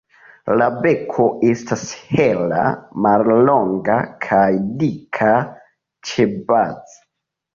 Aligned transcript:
La 0.59 0.67
beko 0.83 1.25
estas 1.49 1.83
hela, 2.13 2.63
mallonga 3.07 3.99
kaj 4.27 4.47
dika 4.81 5.31
ĉebaze. 6.13 6.99